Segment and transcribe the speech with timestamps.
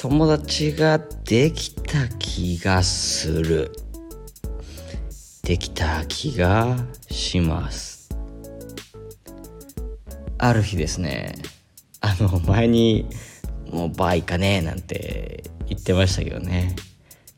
[0.00, 3.72] 友達ができた気がする。
[5.42, 6.76] できた気が
[7.10, 8.08] します。
[10.38, 11.34] ある日ですね
[12.00, 13.08] あの前に
[13.72, 16.76] もうバー行かねなんて言ってましたけどね。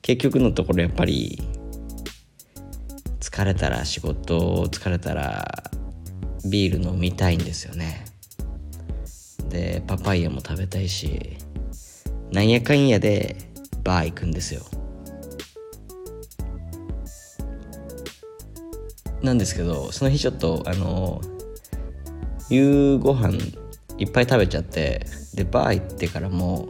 [0.03, 1.43] 結局のところやっぱり
[3.21, 5.64] 疲れたら仕事疲れたら
[6.45, 8.04] ビール飲みたいんですよね。
[9.49, 11.39] でパパイヤも食べたいし
[12.32, 13.36] なんやかんやで
[13.82, 14.62] バー行くんですよ。
[19.22, 21.20] なんですけどその日ちょっとあの
[22.48, 23.36] 夕ご飯
[23.98, 26.68] いっぱい食べちゃってでバー行ってからも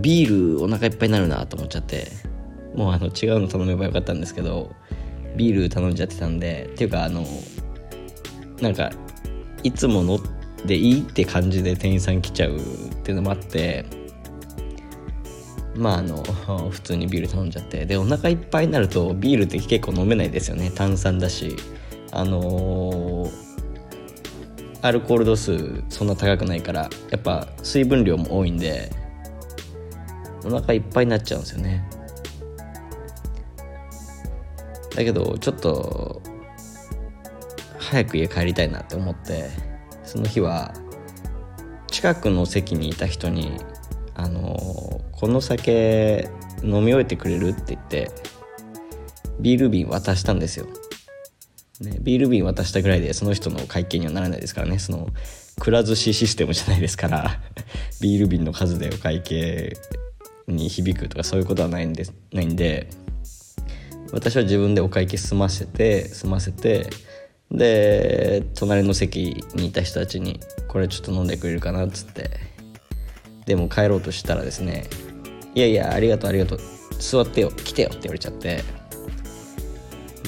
[0.00, 2.08] ビールお腹いっぱいになるなと思っちゃって
[2.74, 4.70] もうあの違うの頼めばよかったんですけど
[5.36, 7.24] ビール頼んじゃってたんでっていうかあの
[8.60, 8.90] なんか
[9.62, 10.18] いつもの
[10.64, 12.58] でいいって感じで店員さん来ちゃう
[13.02, 13.84] っていうのもあって
[15.74, 16.22] まああの
[16.70, 20.70] 普通にビール頼んじゃってでお腹いっぱいになるとビールって結構飲めないですよね。
[20.74, 21.56] 炭酸だし。
[22.14, 23.30] あのー、
[24.82, 28.92] アルコール度数そんな高くないからやっぱ水分量も多いんで
[30.44, 31.88] お腹いっぱいになっちゃうんですよね。
[34.94, 36.20] だけどちょっと
[37.78, 39.48] 早く家帰りたいなって思って
[40.04, 40.74] その日は
[42.02, 43.52] 近くの席にいた人に
[44.16, 46.28] 「あのこの酒
[46.64, 48.10] 飲み終えてくれる?」って言って
[49.38, 50.66] ビール瓶渡したんですよ、
[51.80, 55.10] ね、ビール瓶渡したぐらいでその人の会計にはならないですからねその
[55.60, 57.40] くら寿司システムじゃないですから
[58.02, 59.76] ビール瓶の数でお会計
[60.48, 62.88] に響くとかそういうことはないんでないんで
[64.10, 66.90] 私は自分でお会計済ませて済ませて
[67.52, 72.30] で隣の席にいた人たちに「これちょっと飲んでくれるかな」っつって。
[73.44, 74.86] でも帰ろうとしたらですね
[75.56, 76.60] 「いやいやありがとうありがとう。
[77.00, 78.62] 座ってよ来てよ」って言われちゃって。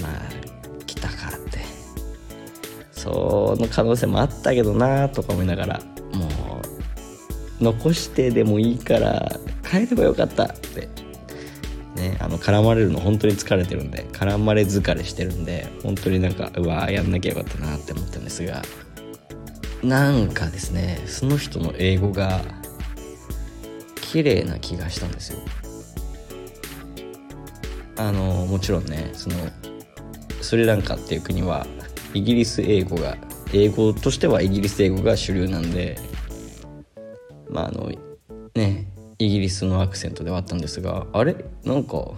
[0.02, 1.60] まあ来たからって。
[2.90, 5.80] その可能性もあったけどなとか思いながら
[6.12, 6.26] も
[7.60, 10.88] う残してでもいいから帰ればよかったって
[11.94, 18.62] ねあの絡まれるの本当に疲れてるんで絡まれ疲れしてるんで本当になんかうわやんなきゃよかったなって思ったんですが
[19.82, 22.40] なんかですねその人の英語が
[24.00, 25.38] 綺麗な気がしたんですよ。
[27.96, 29.36] あのもちろんねその
[30.40, 31.66] スリランカっていう国は
[32.12, 33.16] イギリス英語が
[33.52, 35.98] 英語としてはイギリス英語が主流なんで
[37.48, 37.90] まああの
[38.54, 41.36] ねイギリスのアクセントではあったんですがあれ？
[41.64, 42.12] なんか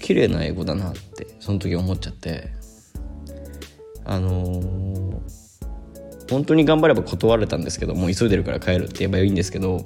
[0.00, 2.58] 綺麗な英語だなってその時思っちゃって。
[4.04, 5.20] あのー、
[6.30, 9.84] 本当に頑張れば断れたんですけどもう急いでるから帰るって言えばいいんですけど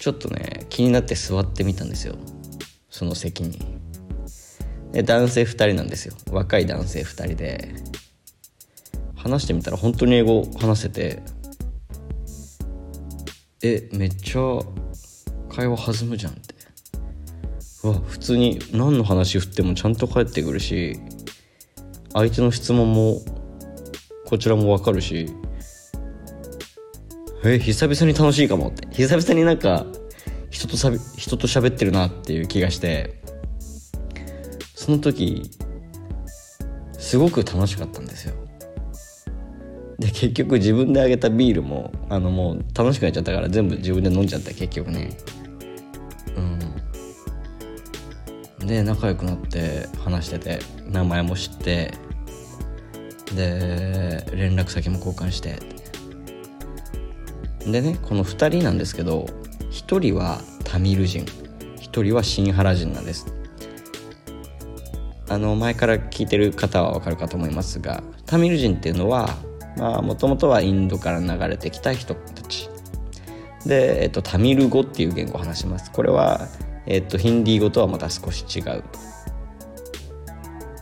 [0.00, 2.16] ちょっとね気になって座ってみたんですよ。
[2.90, 3.60] その席に。
[4.90, 6.14] で男性2人なんですよ。
[6.32, 7.74] 若い男性2人で。
[9.14, 11.22] 話してみたら本当に英語話せて
[13.64, 14.58] えめっちゃ
[15.48, 16.54] 会話弾むじゃんって。
[17.84, 21.00] うわ普通に何の話振ってもちゃんと返ってくるし
[22.12, 23.20] 相手の質問も
[24.26, 25.28] こちらも分かるし。
[27.44, 28.88] え久々に楽しいかもって。
[28.92, 29.86] 久々になんか
[30.50, 33.22] 人としゃべ人と喋ってるなっていう気がして。
[34.74, 35.48] その時
[36.98, 38.34] すごく楽しかったんですよ。
[40.02, 45.16] で結局自分であげたビールもあのもう楽しくなっちゃったから全部自分で飲んじゃった結局ね。
[48.60, 48.66] うん。
[48.66, 50.58] で仲良くなって話してて
[50.88, 51.94] 名前も知って
[53.36, 55.60] で連絡先も交換して。
[57.64, 59.26] でねこの2人なんですけど
[59.70, 61.24] 1人はタミル人
[61.76, 63.32] 1人はシンハラ人なんです。
[65.28, 69.38] あの前から聞いてる方は分かるかと思いますがタミル人っていうのは
[69.76, 72.68] まあもともとはインドから流れてきた人たち。
[73.66, 75.90] で、えっと、タミル語っていう言語を話します。
[75.92, 76.48] これは、
[76.86, 78.84] えっと、ヒンディー語とはまた少し違う。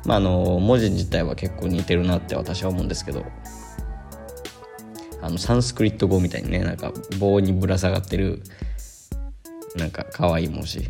[0.07, 3.25] まああの文字自体は結構似てるなって私は思うんですけど。
[5.23, 8.43] あのサンスクリット語みたいにねなんか棒にぶら下がってる
[9.77, 10.89] なんか可愛い文字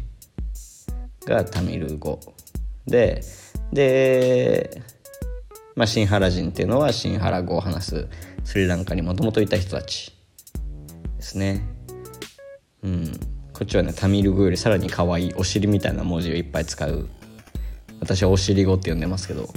[1.26, 2.20] がタミル語。
[2.86, 3.22] で
[3.72, 4.82] で
[5.76, 8.08] まあ、シンハラ人っていうのはシンハラ語を話す
[8.44, 10.12] スリランカにもともといた人たち
[11.16, 11.62] ですね。
[12.82, 13.12] うん、
[13.52, 17.08] こっちはねタミル語よりさらに可愛いお尻みたいな文字をいっぱい使う
[18.00, 19.48] 私はお尻語って呼んでますけど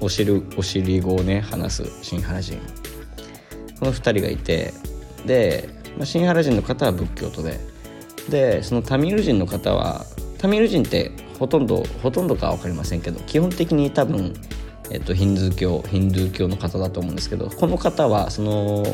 [0.00, 2.58] お尻お尻語をね話すシンハラ人
[3.80, 4.74] この2人がいて
[5.24, 7.58] でまあ、シンハラ人の方は仏教徒で
[8.28, 10.04] でそのタミル人の方は
[10.38, 14.34] タミル人ってほとんどほとんどかは分かりませんけど基本的に多分、
[14.90, 18.84] えっと、ヒンズー教ヒンドゥー教の方だと思うんですけどこの方はその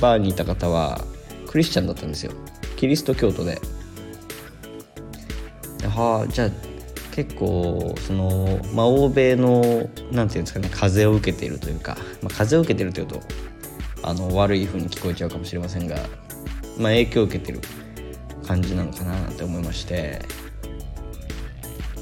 [0.00, 1.00] バーにいた方は
[1.46, 2.32] クリスチャンだったんですよ。
[2.76, 3.58] キリスト教徒で。
[5.88, 6.50] はあじゃあ
[7.12, 13.20] 結構その、まあ、欧米のなんていうんですかね風を受けているというか、まあ、風を受けているというと
[14.02, 15.96] あの悪い風に聞こえちゃうかもしれませんが、
[16.78, 17.60] まあ、影響を受けてる
[18.46, 20.47] 感じなのかななんて思いまして。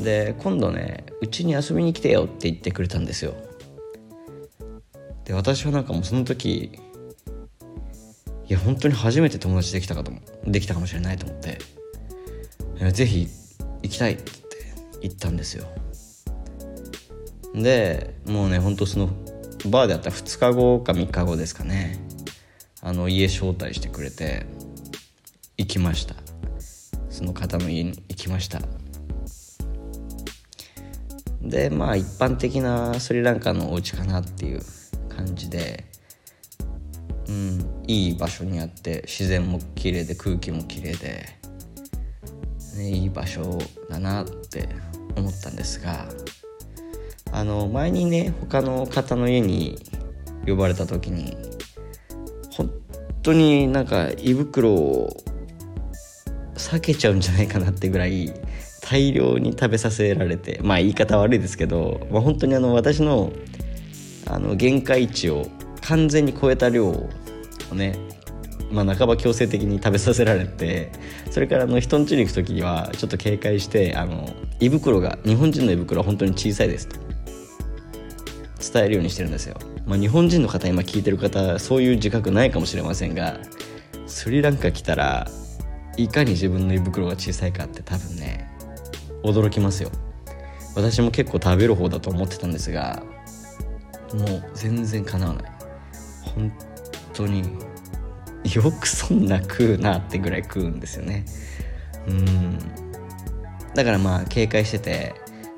[0.03, 3.35] で今度ねうちに遊びに来てよって言ってくれたんですよ。
[5.25, 6.79] で私はなんかもうその時
[8.49, 10.13] いや本当に初めて友達できたかと
[10.47, 11.59] できたかもしれないと思って
[12.93, 13.27] ぜひ
[13.83, 14.33] 行きたいって
[15.03, 15.67] 言ったんですよ。
[17.55, 19.09] でもうねほんとその
[19.71, 21.99] バーであった2日後か3日後ですかね
[22.83, 24.47] あの家招待してくれて
[25.57, 26.15] 行きました。
[27.09, 28.61] その方の家に行きました。
[31.49, 34.61] でまあ一般的なスリランカのお家かなっていう
[35.09, 35.85] 感じで
[37.29, 41.27] うんいい場所にあって自然も綺麗で空気も綺麗で、
[42.77, 43.59] ね、いい場所
[43.89, 44.69] だなって
[45.17, 46.07] 思ったんですが
[47.33, 49.79] あの前にね他の方の家に
[50.47, 51.37] 呼ばれた時に
[52.51, 52.71] 本
[53.23, 55.17] 当になんか胃袋を
[56.55, 58.33] 避けちゃうんじゃないかなってぐらい
[58.89, 63.33] 大量に食べさせられてまあ言い方悪いですけど、まあ、本当にあの私の
[64.29, 65.47] あの限界値を
[65.83, 67.09] 完全に超えた量を
[67.73, 67.99] ね
[68.71, 70.91] まあ、半ば強制的に食べさせられて
[71.31, 74.29] それからあの人ん家に行く時にはちょっと警戒してあの
[74.59, 77.07] 胃袋が日本人の胃袋は本当に小さいですと。
[78.73, 79.57] 伝えるようにしてるんですよ、
[79.87, 83.39] まあ、日本人の方今聞いてる方そういう自覚ないかもしれませんが
[84.07, 85.29] スリランカ来たら
[85.97, 88.46] いかに自分の胃袋が小さいかって多分ね
[89.23, 89.91] 驚きますよ。
[90.75, 93.03] 私も結構食べる方だと思ってたんですが
[94.13, 95.53] もう全然かなわない。
[96.35, 96.53] 本
[97.15, 97.43] 当に
[98.55, 101.25] よくそんな食うなってぐらい食うんですよね。
[102.07, 102.59] うん。
[103.75, 105.15] だからまあ警戒してて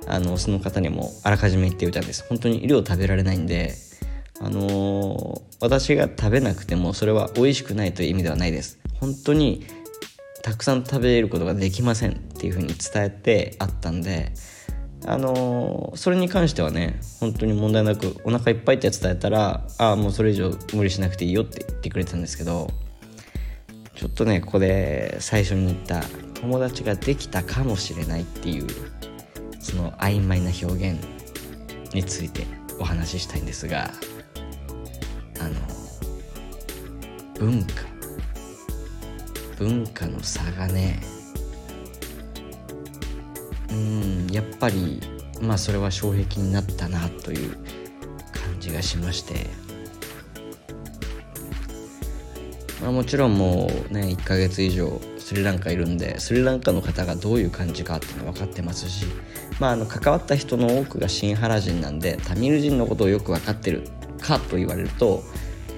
[0.06, 2.24] あのその方にもあらかじめ言っておいたんです。
[2.28, 3.74] 本当に量食べられないんで
[4.40, 8.78] あのー、私が食べなくてもそれは美味しくないという意味ではないです。
[9.00, 9.66] 本当に
[10.42, 14.32] たくさん食べることができませんっていうふうに伝えてあったんで
[15.06, 22.68] あのー、それに関してはね本当に問題なくお腹いっぱいって伝えたらああもうそれ以上無理しなくていいよって言ってくれたんですけど
[23.94, 26.02] ちょっとねここで最初に言った
[26.40, 28.66] 友達ができたかもしれないっていう
[29.60, 30.98] その曖昧な表現
[31.94, 32.46] について
[32.78, 33.90] お話ししたいんですが
[35.40, 35.54] あの
[37.38, 37.87] 文化。
[39.58, 41.00] 文化の差がね。
[43.70, 45.00] うんやっぱり
[45.40, 47.52] まあそれは障壁になったなという
[48.32, 49.46] 感じがしまして、
[52.82, 59.04] まあ、もちろんもうね1ヶ月以上スリランカいるんでスリランカの方がどういう感じかっていうの分かってますし、
[59.60, 63.82] まあ、あの関わった人の多くがシンハラ人なんでタミル人のことをよく分かってる
[64.20, 65.22] かと言われると、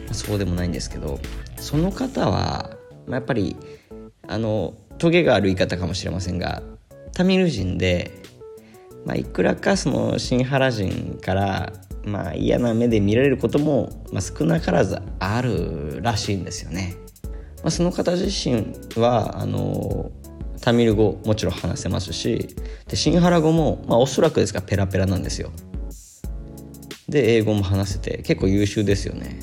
[0.07, 1.19] まあ、そうでもないんですけど
[1.57, 2.80] その方は、
[3.11, 3.57] まあ、やっぱり
[4.29, 6.63] あのトゲがある言い方かもしれませんが
[7.13, 8.13] タミル人で、
[9.05, 11.73] まあ、いくらかそのシンハラ人から
[12.05, 16.95] まあ嫌な目で見られることも、まあ、少なからずあるらしいんですよね。
[17.63, 18.65] まあ、その方自身
[18.97, 20.11] はあの
[20.63, 22.57] タミル語もちろん話せますし
[22.89, 25.51] でシンハラ語も、まあ、おそらくですがペラペラなんですよ。
[27.09, 29.41] で英語も話せて結構優秀ですよね。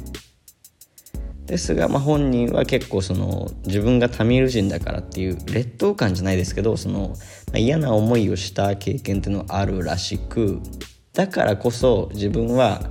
[1.48, 7.10] ですが、まあ、本人は結構その自分がタミル人だからっていう劣等感じゃないですけどその、
[7.48, 10.60] まあ、嫌な思いをした経験っていうのはあるらしく
[11.14, 12.82] だからこそ自分は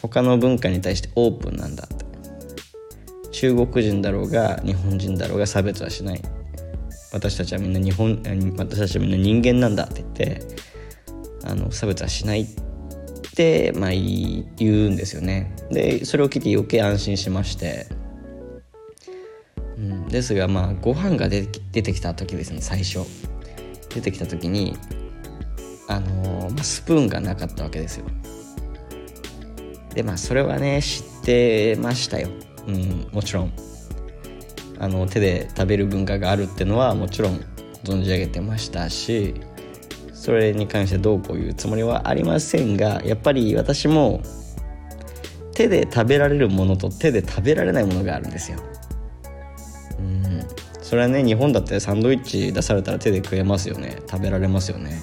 [0.00, 2.00] 他の文化に対してオープンなんだって。
[3.32, 6.22] 中国人だろうが日本人だろうが差別はしない。
[7.12, 8.22] 私たちはみんな日本
[8.56, 10.42] 私たちはみんな人間なんだって言って
[11.44, 12.42] あの差別はしない。
[12.42, 12.62] って、
[13.76, 15.54] まあ、言うんですよね。
[15.70, 17.86] でそれを聞いて余計安心しまして、
[19.76, 23.00] うん、ですがまあご飯が出てきた時ですね最初。
[23.94, 24.76] 出てきた時に
[25.88, 28.06] あのー、まあ、スプーンがなかったわけですよ。
[29.94, 32.28] でまあそれはね知ってましたよ、
[32.66, 33.52] うん、もちろん。
[34.78, 37.40] あの手で食べる文化があるっていうのはもちろん
[37.84, 39.34] 存じ上げてましたし。
[40.20, 44.20] それに関してどうこういうつもりはありませんがやっぱり私も
[45.54, 48.58] 手で食べられるものと手で食べられないものがあるんですよ。
[49.98, 50.42] うん。
[50.82, 53.96] それはね日本だってサンドイッチ出されたら手で食えますよね。
[54.10, 55.00] 食べられますよね。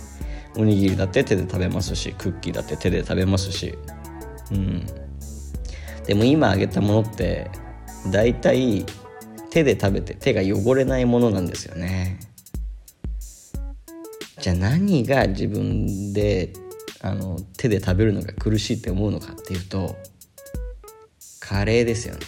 [0.56, 3.76] おにぎりだって手で食べますしクッキーだって手で食べますし。
[4.52, 4.86] うん。
[6.06, 7.50] でも今あげたものって
[8.12, 8.86] 大体
[9.50, 12.20] 手で食べて手が汚れないものなんですよね。
[14.40, 16.54] じゃあ何が自分で
[17.02, 19.96] あの手で食べるのが苦しいって思うのかっていうと
[21.40, 22.26] カレーですよね。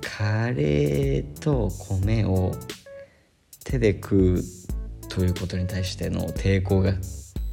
[0.00, 2.52] カレーと米を
[3.64, 4.42] 手で食う
[5.08, 6.92] ということに対しての抵抗が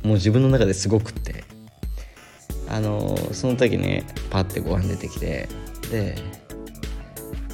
[0.03, 1.43] もう自分の中ですごくって。
[2.71, 5.49] あのその時ねパッてご飯出てきて
[5.91, 6.15] で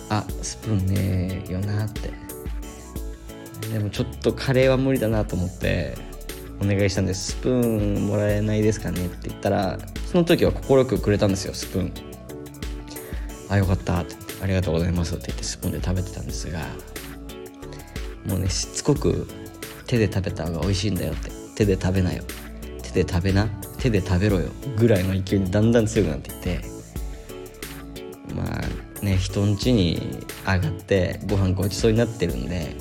[0.09, 2.24] あスプーンねえよなって。
[3.71, 5.95] でもちょっとカレーは無理だなと思って
[6.61, 7.33] お願いしたんです。
[7.33, 11.93] スプーンもらえないですかねって言ったらその時は快くくれたんですよスプーン。
[13.49, 14.15] あよかったって。
[14.41, 16.59] ありがとうございますって言ってスプーンで食べてたんですが
[18.27, 19.27] もうねしつこく
[19.87, 21.31] 手で食べた方が美味しいんだよって。
[21.55, 22.23] 手で食べなよ。
[22.83, 23.47] 手で食べな。
[23.79, 24.49] 手で食べろよ。
[24.77, 26.61] ぐらいの勢いにだんだん強くなっていって。
[28.33, 32.75] まあね人ん家に上がってご飯ごちそうになってるんで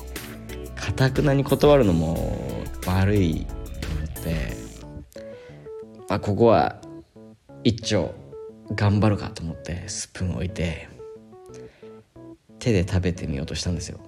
[0.95, 2.39] たくなに断るのも
[2.87, 3.45] 悪い
[3.81, 4.57] と思って
[6.09, 6.81] あここは
[7.63, 8.13] 一丁
[8.73, 10.87] 頑張るかと思ってスプーン置いて
[12.59, 13.99] 手で食べてみようとしたんですよ。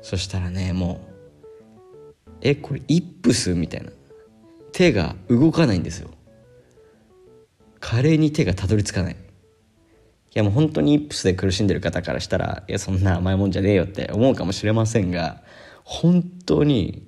[0.00, 1.00] そしたらねも
[2.26, 3.90] うえこれイップスみたいな。
[4.72, 6.10] 手が動かないんですよ。
[7.80, 9.14] カレーに手がたどり着かない。
[9.14, 9.16] い
[10.34, 15.42] やもう本当にイップスで苦しんでる方からしたらいやそんな甘いもんじゃねえよって思うかもしれませんが
[15.86, 17.06] 本当に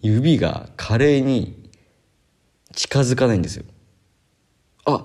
[0.00, 1.70] 指がカレーに
[2.74, 3.64] 近づかないんですよ。
[4.86, 5.04] あ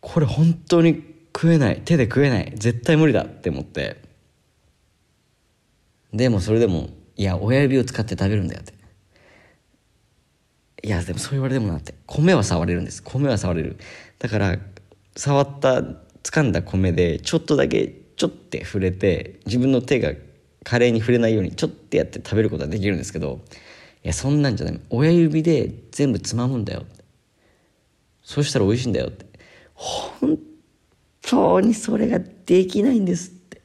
[0.00, 1.80] これ本当に食えない。
[1.84, 2.52] 手で食えない。
[2.56, 4.02] 絶対無理だって思って。
[6.12, 8.74] でもそれでもいや親指を使って食べるんだよって。
[10.82, 11.94] いやでもそう言われてもなって。
[12.06, 13.00] 米は触れるんです。
[13.00, 13.78] 米は触れる。
[14.18, 14.58] だから
[15.14, 15.82] 触った
[16.24, 20.10] 掴んだ米でちょっとだけちょって触れて自分の手が
[20.66, 23.40] カレーに触れないようにちょっとやって食べることはできるんですけど
[24.02, 24.80] いやそんなんじゃない。
[24.90, 26.84] 親指で全部つまむんだよ。
[28.22, 29.26] そうしたら美味しいんだよって。
[29.74, 30.38] 本
[31.22, 33.62] 当にそれができないんですって。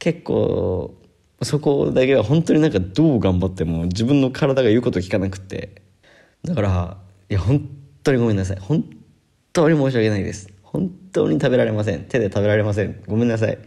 [0.00, 0.96] 結構
[1.42, 5.82] そこだけは本当になんかどう頑張っても自分の体が言うこと聞かなくて。
[6.44, 6.98] だから
[7.30, 7.68] いや本
[8.02, 8.56] 当にごめんなさい。
[8.58, 8.84] 本
[9.52, 10.48] 当に申し訳ないです。
[10.62, 12.04] 本当に食べられません。
[12.04, 13.00] 手で食べられません。
[13.06, 13.58] ごめんなさい。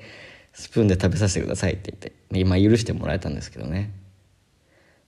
[0.56, 2.14] スプーンで食べさせてくださいって言って。
[2.32, 3.92] 今許してもらえたんですけどね。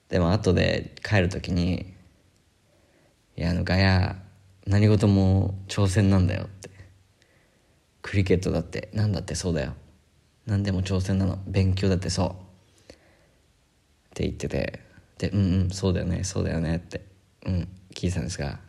[0.10, 1.94] でも後で帰る時に
[3.36, 4.22] 「いやあのガヤ
[4.66, 6.70] 何事も挑戦なんだよ」って。
[8.02, 9.74] クリケットだって何だってそうだよ。
[10.46, 11.40] 何でも挑戦なの。
[11.48, 12.30] 勉強だってそう。
[12.30, 12.34] っ
[14.14, 14.82] て言ってて。
[15.18, 17.02] でうんうんそうだよねそうだよねって。
[17.46, 18.60] うん聞いてたんですが。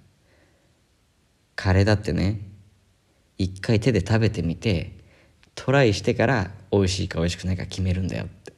[1.57, 2.41] カレーだってね
[3.37, 4.98] 一回手で食べてみて
[5.59, 8.53] トライしてから美味しいか美味しくないか決めるんだよって。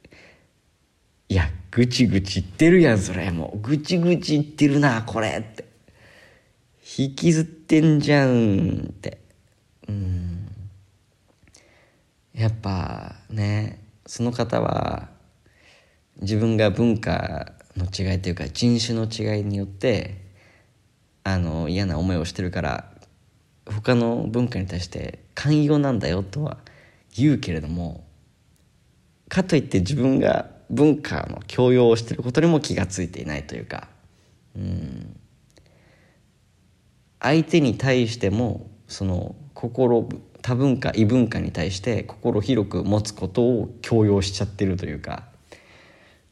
[1.29, 3.59] いやぐちぐち言ってるやんそれもう。
[3.59, 5.65] ぐちぐち言ってるなこれって。
[6.95, 9.17] 引きずってんじゃんって。
[9.87, 10.47] うん。
[12.35, 15.09] やっぱねその方は
[16.21, 20.21] 自分が文化の違いというか人種の違いによって
[21.23, 22.91] あの嫌な思いをしてるから
[23.65, 26.57] 他の文化に対して寛容なんだよとは
[27.15, 28.05] 言うけれども
[29.29, 33.87] かといって自分が文化の強要をしてることにも気が付いていないというか
[34.55, 35.17] うん。
[37.19, 40.09] 相手に対してもその心
[40.41, 45.25] 多文化異文化に対して心広く持つことを強要しちゃってるというか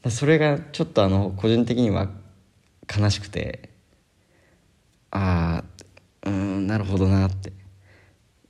[0.08, 2.08] それがちょっとあの個人的には
[2.92, 3.70] 悲しくて
[5.12, 5.62] あ
[6.24, 7.52] あうんなるほどなって。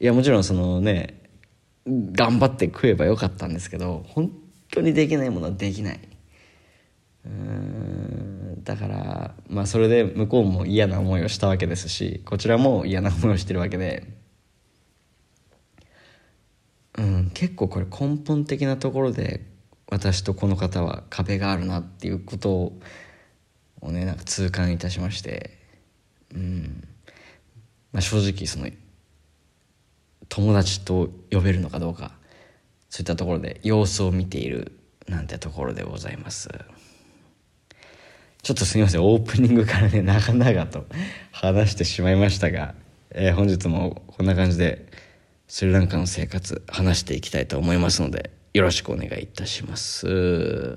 [0.00, 1.19] いやもちろんそのね
[2.12, 4.30] 頑張って食えばよかったんですけど本
[4.70, 6.00] 当にできないものはできない。
[7.24, 14.18] うんだからまあそれで向こうも嫌な思いをしたわけですしこちらも嫌な思いをしてるわけで。
[16.98, 19.46] うん結構これ根本的なところで
[19.88, 22.74] 私とこの方は壁があるなっていうこと
[23.80, 25.58] をねなんか痛感いたしまして。
[26.34, 26.86] うん。
[27.92, 28.68] まあ正直その
[30.30, 32.12] 友達と呼べるのかどうか
[32.88, 34.72] そういったところで様子を見ている
[35.06, 36.48] なんてところでございます。
[38.42, 40.86] ちょっとすみませんオープニングからね長々と
[41.30, 42.74] 話してしまいましたが、
[43.10, 44.86] えー、本日もこんな感じで
[45.46, 50.76] スリランカの生活話していきたいと思いますのでよろしくお願いいたします。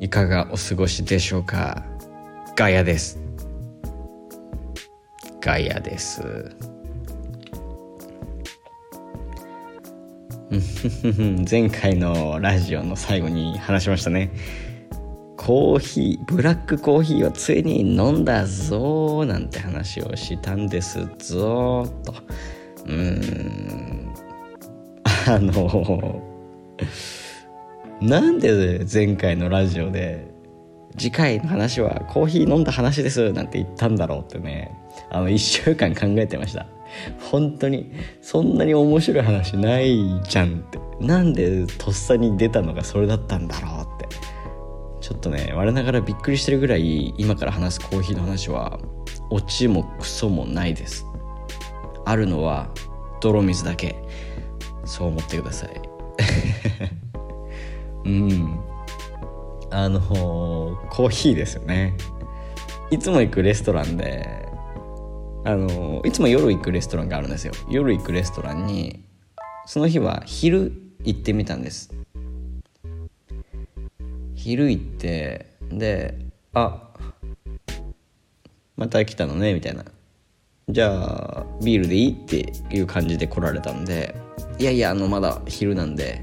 [0.00, 1.84] いかがお過ごしでしょうか？
[2.56, 3.27] ガヤです。
[5.40, 6.22] ガヤです。
[11.48, 14.30] 前回のラジオの最後に話しましたね。
[15.36, 21.86] コーヒーブラックコーヒーをついに飲んだぞなんて話をしたんですぞ。
[22.04, 22.14] と。
[22.86, 24.14] うーん。
[25.26, 26.22] あの
[28.00, 30.27] なんで前回のラジオで
[30.96, 34.76] 次回の話はコーヒー飲んだ話ですなんて言ったんだろうってね
[35.10, 36.66] あの1週間考えてました。
[37.30, 37.92] 本当に
[38.22, 40.78] そんなに面白い話ないじゃんって。
[41.00, 44.16] なんでとっさに出たのがそれだったんだろうって。
[45.00, 48.80] ちょっとね我ながらびっくりしてるぐらい今から話すコーヒーの話は
[49.30, 51.04] オチもクソもないです。
[52.04, 52.70] あるのは
[53.20, 53.96] 泥水だけ。
[54.84, 55.70] そう思ってください。
[58.04, 58.67] うん。
[59.70, 60.00] あの
[60.90, 61.96] コーヒーですよね
[62.90, 64.48] いつも行くレストランで
[65.44, 69.04] あのいつも夜行くレストランがあるんですよ夜行くレストランに
[69.66, 70.72] その日は昼
[71.04, 71.90] 行ってみたんです
[74.34, 76.18] 昼行ってで
[76.54, 76.88] 「あ
[78.76, 79.84] また来たのね」みたいな
[80.68, 84.14] 「じゃあビールでいい?」っていう感じで来られたんで
[84.58, 86.22] 「いやいやあのまだ昼なんで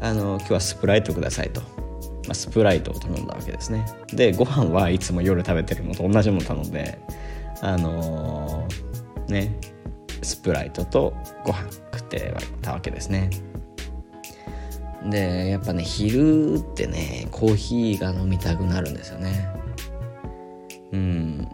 [0.00, 1.79] あの今日はスプライトください」と。
[2.30, 3.84] まあ、スプライトを頼んだわけですね。
[4.12, 7.00] でご飯はいつも夜食べてるのと同じもの頼んで
[7.60, 9.58] あのー、ね
[10.22, 11.12] スプライトと
[11.44, 13.30] ご飯食ってはたわけですね。
[15.10, 19.48] でやっぱね昼ってねコーヒーが飲みたくなるんですよね。
[20.92, 21.48] うん。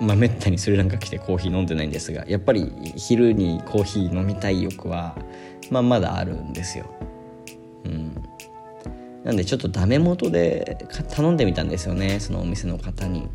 [0.00, 5.14] まあめったにスリランカ来てコーヒー飲んでないんですがやっぱり昼にコーヒー飲みたい欲は、
[5.70, 6.86] まあ、まだあるんですよ。
[7.84, 8.14] うん。
[9.24, 10.76] なんでちょっとダメ元で
[11.10, 13.26] 頼んでみたんですよねそのお店の方に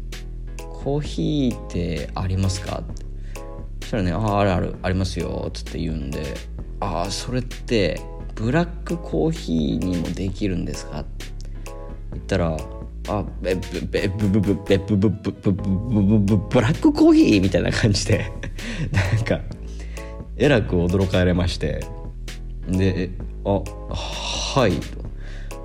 [0.84, 3.06] コーヒーってありますか?」って
[3.82, 6.22] そしたらね「あああるあるありますよ」っつって言うんで
[6.80, 8.00] 「ああそれって
[8.36, 11.26] ブラックコーヒーにもできるんですか?」って
[12.14, 12.56] 言ったら
[13.10, 18.32] 「あべべべブブブベブブブブブブブラックコーヒー?」みたいな感じで
[19.16, 19.40] なんか
[20.38, 21.84] えらく驚かれまして
[22.70, 23.10] で
[23.44, 24.99] 「あはい」と。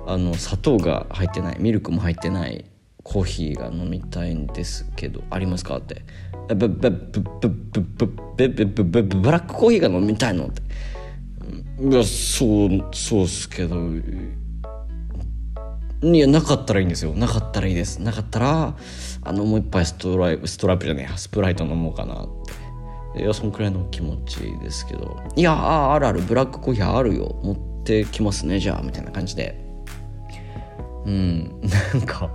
[0.07, 2.65] あの砂糖が入ってないミルクも入ってない
[3.03, 6.01] コーヒーが飲みたいんですけどありますか?」って
[6.49, 10.61] 「ブブブブブブブブブブブラックコーヒーが飲みたいの?」って
[11.81, 13.77] 「いやそうそうっすけど。
[16.03, 17.13] いやなかったらいいんですよ。
[17.15, 17.99] なかったらいいです。
[17.99, 18.75] なかったら
[19.23, 22.27] あのもう一杯ストライストラップじゃねえスプライト飲もうかな」っ
[23.15, 23.21] て。
[23.23, 26.21] いやそんくらいの気持ちですけど「いやああるある。
[26.21, 27.39] ブラックコーヒーあるよ。
[27.43, 29.64] 持ってきますねじゃあ」みたいな感じで。
[31.05, 31.61] うん。
[31.93, 32.31] なんか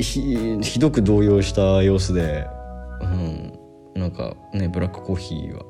[0.00, 2.46] ひどく動揺した様子で、
[3.02, 3.58] うん、
[3.94, 5.64] なんかねブラックコーヒーは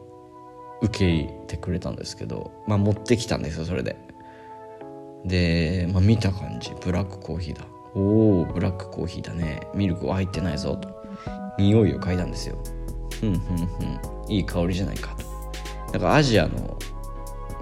[0.82, 3.96] 受け入れてくれたんですけどまあ持ってきたんですよそれで。
[5.24, 6.70] で、まあ、見た感じ。
[6.82, 7.64] ブラックコーヒーだ。
[7.94, 9.66] おおブラックコーヒーだね。
[9.74, 10.88] ミルクは入ってないぞと。
[11.58, 12.58] 匂いを嗅いだんですよ。
[13.20, 14.00] ふんふんふん。
[14.28, 15.92] いい香りじゃないかと。
[15.92, 16.76] なんかアジアの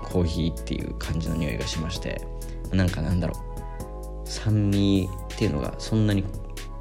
[0.02, 2.20] コーヒーっていう感じの匂いがしまして。
[2.72, 3.51] なんかなんだろう。
[4.32, 6.24] 酸味っていうのがそんなに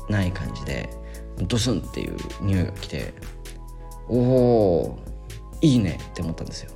[0.10, 0.90] ない感じで
[1.42, 3.14] ドスンっていう匂いが来て
[4.08, 5.00] おお
[5.62, 6.72] いいねって思ったんですよ。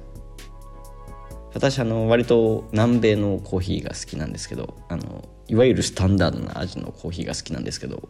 [1.54, 8.10] 私あの割と南米のコーヒーが好きなんですけどあのいわゆるスタンダードな味のコーヒーが好きなんですけど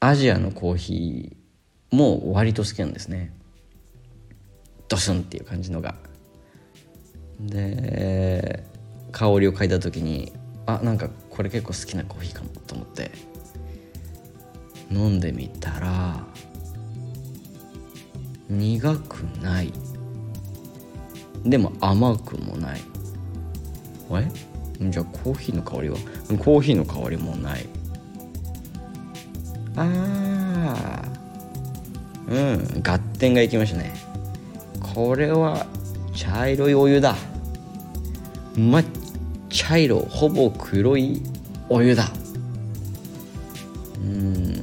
[0.00, 3.32] アジアのコーヒーも割と好きなんですね。
[4.88, 5.94] ドスンっていう感じのが。
[7.40, 8.62] で
[9.10, 10.32] 香りを嗅いだ時に
[10.66, 13.10] あなんかこれ結構好きなコーヒーかもと思って。
[14.90, 16.22] 飲んでみたら
[18.50, 19.72] 苦くない。
[21.44, 22.80] でも甘くもない。
[24.10, 24.28] え
[24.90, 25.96] じゃあコーヒーの香りは？
[26.38, 27.66] コーヒーの香りもない。
[29.76, 32.32] あー。
[32.76, 32.82] うん。
[32.82, 33.94] 合点がいきましたね。
[34.94, 35.66] これは
[36.14, 37.16] 茶色いお湯だ。
[38.54, 38.84] 抹
[39.52, 41.22] 茶色ほぼ黒い。
[41.68, 42.10] お湯だ。
[43.96, 44.62] うん。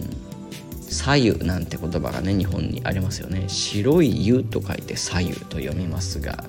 [0.90, 3.46] 左右なんて言葉がね日本にありますよね。
[3.48, 6.44] 白い湯と書いて左右と読みますが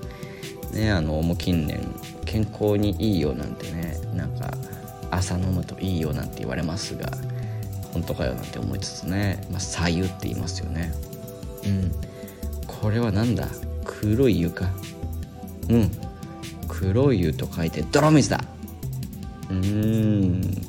[0.72, 1.80] ねあのもう近年
[2.24, 4.52] 健康にいいよなんてねなんか
[5.10, 7.10] 朝飲むといいよなんて言われますが
[7.92, 10.92] 本当かよなんて思いつつね、まあ、左右って言いますよね。
[11.64, 11.92] ううん。
[12.66, 13.46] これはなんだ？
[13.84, 14.68] 黒い湯か。
[15.68, 15.90] うん
[16.80, 18.42] 黒湯と書いて泥水だ。
[19.50, 20.60] うーん。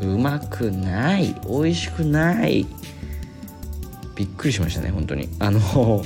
[0.00, 1.34] うまくない。
[1.46, 2.66] 美味しくない。
[4.16, 5.28] びっくりしましたね本当に。
[5.38, 6.02] あの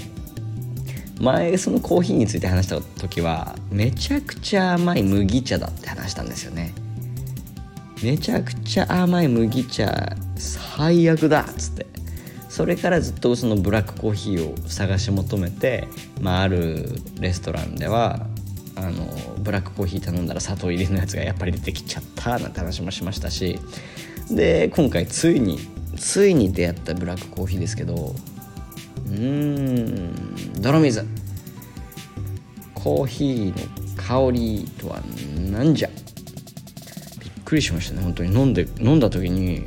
[1.21, 6.75] 前そのコーヒーについて話した時はめちゃくちゃ甘い麦茶だって話したんですよね。
[8.03, 11.87] めちゃくちゃ甘い麦茶最悪だっつって。
[12.49, 15.89] それからずっとそのブラックコーヒーを探し求めて、
[16.21, 18.29] まあ、あるレストランでは
[18.77, 19.07] あの
[19.39, 23.59] ブラックコーヒー頼んだら砂糖入りのやつがやっぱり出てきちゃったなんて話もしましたし
[24.31, 25.59] で今回ついに
[25.97, 28.15] ついに出会ったブラックコーヒーですけど
[29.07, 30.15] うん
[30.61, 31.07] 泥水。
[32.75, 33.55] コーヒーの
[33.97, 35.01] 香りとは
[35.51, 35.89] 何じゃ。
[35.89, 35.95] び
[37.27, 38.35] っくりしましたね本当に。
[38.35, 39.67] 飲んで飲んだ時に、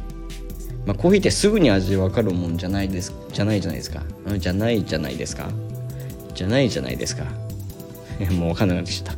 [0.86, 4.04] まあ、コーヒーってすぐに味分かるもんじゃないですじゃないじゃないですか。
[4.38, 5.50] じゃないじゃないですか。
[6.34, 7.26] じゃないじゃないですか。
[8.32, 9.14] もう分かんなくなってきた。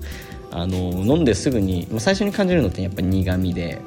[0.52, 3.80] あの飲んですぐに、最初に感じるのってやっぱ苦味で。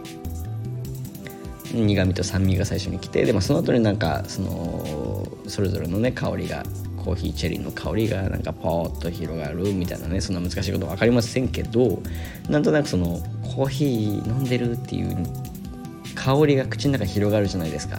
[1.75, 6.65] 苦味と酸味が最初に来てで、まあ、その後になんかそのそれぞれのね香りが
[7.03, 12.01] コーヒーチェリーの香りがなんかポーッと広がるみたいなねそんな難しいこと分かりませんけど
[12.49, 13.21] なんとなくその
[13.55, 15.17] コーヒー飲んでるっていう
[16.15, 17.99] 香りが口の中広がるじゃないですか。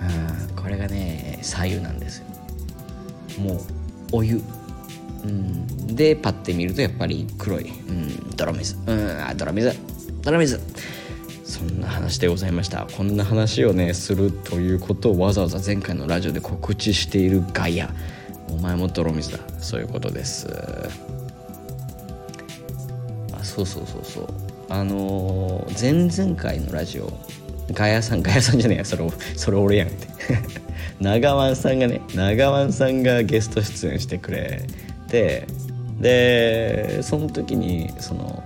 [0.00, 2.26] あこれがね左右なんですよ。
[3.38, 3.60] もう
[4.12, 4.42] お湯。
[5.26, 8.76] うん、でパッて見るとやっぱり黒い、うん、泥水。
[8.86, 9.72] うん泥水。
[10.22, 10.60] 泥水。
[11.44, 12.86] そんな話でございました。
[12.86, 17.92] こんな話をねするということをわざわざ前回のラジオで告知しているガイア
[18.48, 19.38] お前も泥水だ。
[19.60, 20.48] そういうことです。
[23.32, 24.26] あそうそうそうそう。
[24.68, 27.12] あのー、前々回のラジオ。
[27.72, 28.84] ガヤさんガヤさんじゃねえや。
[28.84, 30.06] それそれ俺やんって。
[31.00, 34.66] 長湾さんがね長湾さんがゲスト出演してくれ。
[35.08, 35.46] て
[36.00, 38.42] でその時にその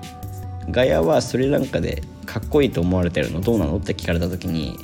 [0.70, 4.76] ガヤはスリランカでかっこいいと思われてるのどうなのって聞かれた時に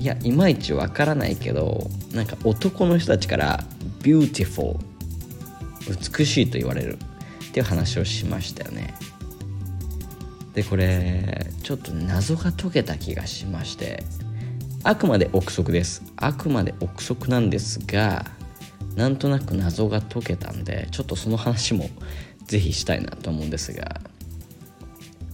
[0.00, 3.64] いやいまいちわからないけどなんか男の人たちから
[4.00, 4.78] 「beautiful」
[6.18, 6.98] 美しいと言われる
[7.48, 8.94] っていう話をしましたよね。
[10.54, 14.02] でこれちょっと謎が解けた気がしまして
[14.82, 16.02] あくまで憶測です。
[16.16, 18.24] あくまで憶測なんですが
[18.98, 21.88] なんとなく謎が解けたんでちょっとその話も
[22.46, 24.00] 是非したいなと思うんですが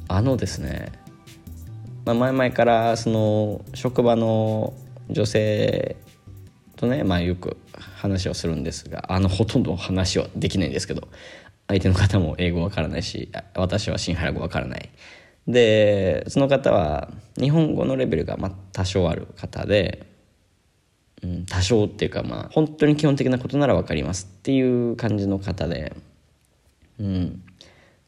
[0.06, 0.92] あのですね
[2.04, 4.74] まあ、前々からその職場の
[5.08, 5.96] 女性
[6.76, 7.56] とね、まあ、よく
[7.96, 11.08] 話をするんですがあのほとんど話はできないんですけど
[11.66, 14.90] 相手の方も英語わからないし私は新原語わからない。
[15.48, 20.13] でその方は日本語のレベルがま多少ある方で、
[21.48, 24.60] 多少っていうかまあ本当に基本的なことなら分かりますってい
[24.92, 25.94] う感じの方で。
[27.00, 27.42] うん。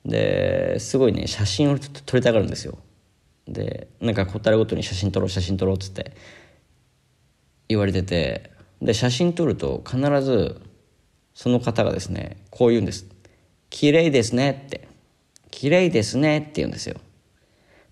[0.05, 2.79] ですごいね写真を撮りたがるんですよ。
[3.49, 6.13] でなんか答えごとに写真撮ろう写真撮ろうっつって
[7.69, 8.57] 言われてて。
[8.83, 10.61] で写真撮ると必ず
[11.35, 13.07] その方がですねこう言うんです
[13.71, 14.89] 「綺麗ですね」って
[15.51, 16.97] 「綺麗ですね」って言うんですよ。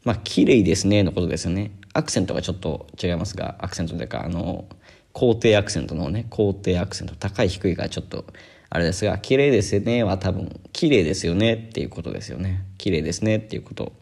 [0.04, 1.70] まあ「綺麗ですね」のことですよね。
[1.94, 4.66] アクセントがちょっと違いますがアクセントというかあの
[5.14, 8.26] 肯定アクセントのね肯定アクセント高い低いがちょっと
[8.68, 13.92] あれですが「綺麗ですね」は多分「綺麗ですよね」っていうことですよね「綺麗ですね」っていうこと。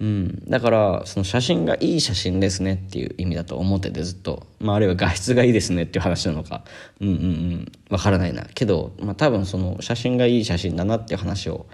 [0.00, 6.64] うん、だからその写真がいい写真ですねっていう意味だと思っててずっと、まあ、あるいは画質がいいですねっていう話なのか。
[7.00, 7.72] うんうんうん。
[7.90, 8.44] わからないな。
[8.54, 11.66] けど、まあ、多分その写真がいい写真だなっていう話を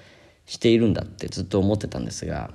[0.44, 2.50] しているんだってずっと思ってたんですが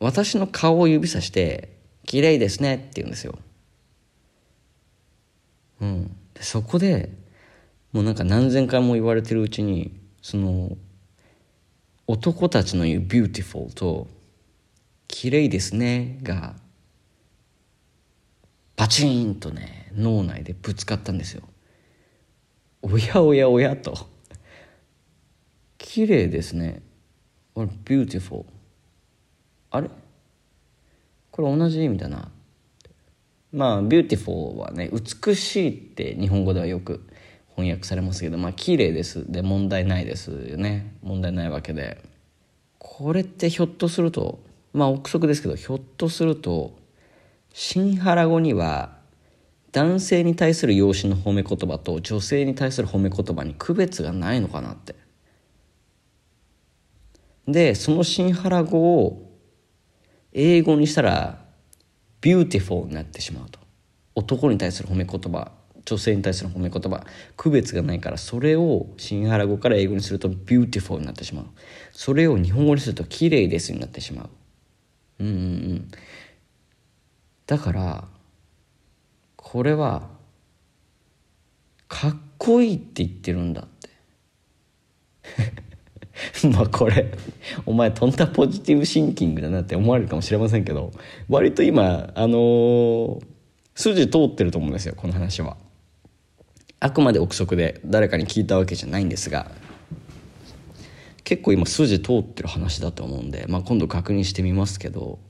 [0.00, 1.70] 私の顔を指さして
[2.06, 3.38] 「綺麗ですね」って言うんですよ。
[5.82, 7.10] うん、でそこで
[7.92, 10.76] もうなんか何千回も言われてるうちにその
[12.06, 14.06] 男たちの言う beautiful と
[15.08, 16.54] 綺麗ですねが
[18.76, 21.42] パチンとね脳内でぶつかったんですよ。
[22.80, 24.08] おやおやおやと。
[25.78, 26.82] 綺麗ですね。
[27.54, 28.44] or beautiful
[29.70, 29.90] あれ？
[31.30, 31.84] これ同じ？
[31.84, 32.31] 意味だな。
[33.52, 37.06] まあ beautiful はね美しいって日本語ではよく
[37.54, 39.30] 翻訳されますけどまあ綺麗です。
[39.30, 40.96] で問題ないですよね。
[41.02, 42.02] 問題ないわけで。
[42.78, 44.40] これってひょっとすると
[44.72, 46.76] まあ憶測ですけどひょっとすると
[47.52, 48.96] 新原語には
[49.72, 54.94] 男性に対する養子の褒め言葉と女性に対する褒め言葉に区別がないのかなって。
[57.46, 59.30] でその新原語を
[60.32, 61.41] 英語にしたら
[62.22, 63.60] beautiful になってしまうと。
[64.14, 65.52] 男に対する褒め言葉
[65.84, 67.04] 女性に対する褒め言葉
[67.36, 71.46] 区別がないからそれをシンハラ語から英語にすると beautiful になってしまう。
[71.92, 74.30] それを日本語にすると綺麗ですになってしまう。
[75.20, 75.38] うんうんう
[75.74, 75.90] ん。
[77.46, 78.08] だから
[79.36, 80.08] これは
[81.88, 83.88] かっこいいって言ってるんだって。
[86.52, 87.12] まあこれ
[87.66, 90.92] お前とんだポジティブシンキングだなって思われるかもしれませんけど
[91.28, 93.20] 割と今あのー、
[93.74, 95.56] 筋通ってると思うんですよこの話は。
[96.80, 99.52] あくまで憶測で誰かに聞いたわけじゃないんですが
[101.22, 105.20] 結構今筋通ってる話だと思うんで、まあ、今度確認してみますけど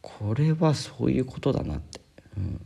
[0.00, 2.00] これはそういうことだなって。
[2.36, 2.60] うん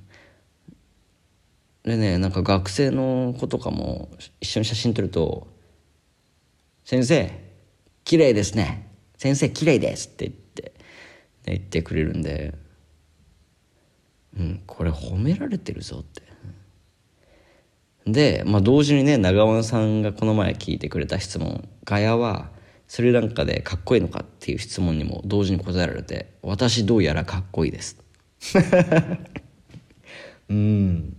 [1.85, 4.09] でねなんか学生の子とかも
[4.41, 5.49] 一緒に写真撮ると
[6.85, 7.31] 「先生
[8.05, 8.89] 綺麗ですね。
[9.17, 10.73] 先生綺麗です」って言って、
[11.47, 12.55] 言ってくれるんで。
[14.39, 16.23] うんこれ褒められてるぞって。
[18.07, 22.51] で、まあ、同時にね長尾さんがこの前聞いてくれた質問「ガヤは
[22.89, 27.97] スリランカでかっこいいのか?」っていう質問にも同時に答えられて「私どうやらかっこいいです」
[30.49, 31.17] うん。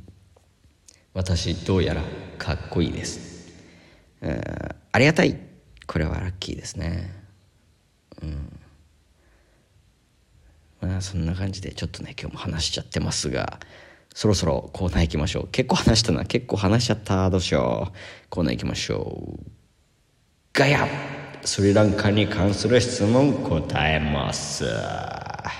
[1.13, 2.01] 私どうやら
[2.39, 3.53] かっこいいです、
[4.21, 5.52] えー、ありがたい。
[5.93, 7.13] これはラッキーですね。
[8.23, 8.59] うん。
[10.81, 13.59] まあそんな感じでちょっとね今日も話しちゃってますが
[14.15, 15.49] そろそろコーナー行きましょう。
[15.49, 16.25] 結構話したな。
[16.25, 17.97] 結構話しちゃったどうしよう。
[18.31, 19.51] コーナー行きましょう。
[20.51, 20.87] ガヤ!
[21.45, 24.65] スリランカに関する質問答えます。
[24.65, 25.51] は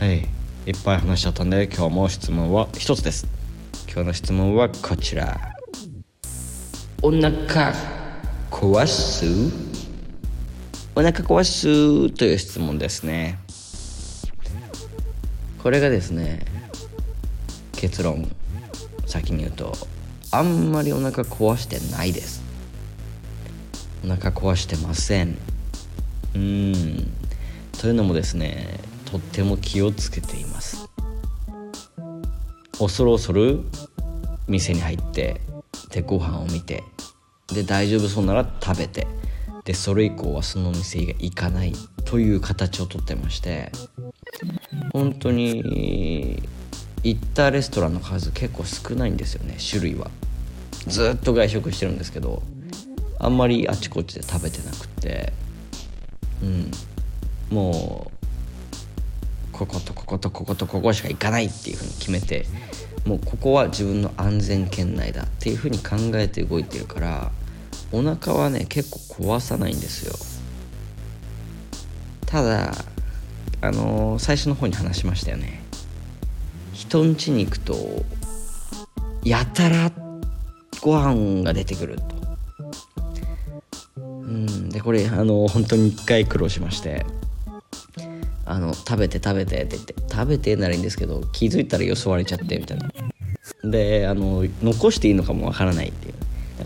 [0.00, 0.18] い。
[0.66, 3.24] いっぱい話しちゃったんで今日も質問は一つです。
[3.86, 5.40] 今日の質問はこちら。
[7.02, 8.01] お腹
[8.52, 9.24] 壊す
[10.94, 13.38] お腹壊すという質問ですね。
[15.60, 16.46] これがですね
[17.72, 18.30] 結論。
[19.06, 19.72] 先に言うと
[20.30, 22.42] あんまりお腹壊してないです。
[24.04, 25.36] お腹壊してません。
[26.34, 27.12] うん。
[27.80, 30.88] というのもですねとっても気をつけています。
[32.78, 33.60] 恐る恐る
[34.46, 35.40] 店に入って
[35.90, 36.84] でご飯を見て
[37.52, 39.06] で大丈夫そうなら食べて。
[39.64, 41.72] でそれ以降はその店が行かない
[42.04, 43.70] という形をとってまして。
[44.92, 46.42] 本当に
[47.02, 50.10] 行ったレストランの数結構少ないんですよね種類は。
[50.88, 52.42] ずっと外食してるんですけど
[53.18, 55.32] あんまりあちこちで食べてなくて。
[56.42, 56.70] うん。
[57.50, 58.22] もう
[59.52, 62.46] こことこことこことここしか行かないっていうふうに決めて
[63.04, 67.30] もうここは自分の安全圏内だっていうふうに考えて動いてるから
[67.92, 70.14] お腹はね結構壊さないんですよ。
[72.26, 72.72] ただ
[73.60, 75.62] あのー、最初の方に話しましたよね。
[76.72, 78.02] 人ん家に行くと
[79.22, 79.92] やたら
[80.80, 82.02] ご飯が出てくると。
[84.00, 87.04] うんでこれあのー、本当に一回苦労しまして。
[88.44, 92.90] あの食べて食べてって言って食べてならいいんですけど気づいたらよそわれちゃってみたいな。
[93.64, 95.92] であの残していいのかもわからない。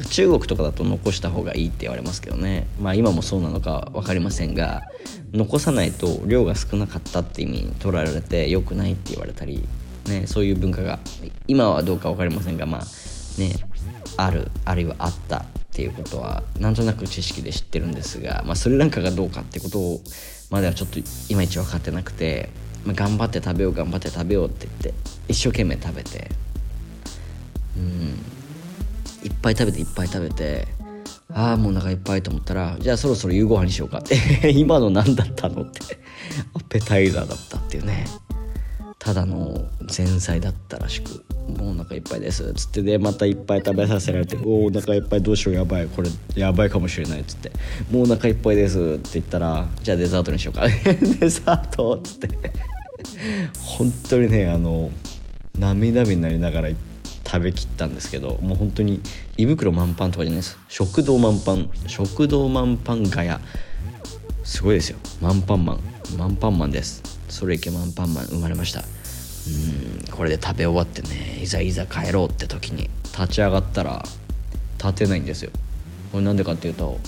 [0.09, 2.67] 中国とかだと残した方がいいって言われますけどね。
[2.81, 4.83] まあ今もそうなのか分かりませんが
[5.33, 9.67] 残さないと量が少なかったって意味に捉えられて良くないって言われたり、
[10.09, 10.99] ね、そういう文化が
[11.49, 13.53] 今はどうか分かりませんがまあね
[14.17, 20.01] あるあるいはあったっていうことはなんとなく知識で知ってるんですが、まあ、スリランカがどうかってことを
[20.51, 21.03] まではちょっとい
[21.35, 22.49] まいち分かってなくて、
[22.85, 24.95] まあ、頑張って食べよう頑張って食べようって言って
[25.29, 26.31] 一生懸命食べて。
[27.77, 28.36] うん。
[29.27, 30.69] いっぱい食べていっぱい食べて
[31.33, 36.07] ああもうお腹いっぱいと思ったらじゃあそろそろ夕ご飯にしようかって 今の何だったのって。
[36.55, 38.05] アペタイザーだったっていうね。
[38.99, 39.65] ただの
[39.97, 41.25] 前菜だったらしく
[41.61, 47.53] もうお腹いっぱいです」っつってでまたいっぱい食べさせられて「おお腹いっぱいどうしようやばいこれやばいかもしれない」っつって
[47.93, 50.67] 「もうお腹いっぱいです」って言ったら「じゃあデザートにしようか」
[51.21, 52.29] デザートっつって。
[53.55, 54.91] 本当にねあの
[55.57, 56.69] 涙目になりながら
[57.27, 59.01] 食べきったんですけどもう本当に
[59.37, 60.59] 胃袋満帆とかじゃないです。
[60.69, 61.69] 食堂満帆。
[61.89, 63.41] 食堂満帆ガヤ。
[64.45, 64.99] すごいですよ。
[65.21, 65.81] 満帆マン。
[66.17, 67.03] 満帆マンです。
[67.29, 68.81] それいけ満帆マン生まれました。
[68.81, 70.13] うん。
[70.13, 74.05] これで食べ終わってねいざいざ帰ろうって時に立ち上がったら
[74.79, 75.51] 立てないんですよ。
[76.13, 76.99] これなんでかっていうと